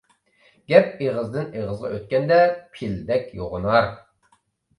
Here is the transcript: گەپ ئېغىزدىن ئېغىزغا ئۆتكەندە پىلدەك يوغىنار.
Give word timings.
گەپ 0.71 0.95
ئېغىزدىن 1.05 1.53
ئېغىزغا 1.59 1.91
ئۆتكەندە 1.91 2.39
پىلدەك 2.79 3.29
يوغىنار. 3.43 3.93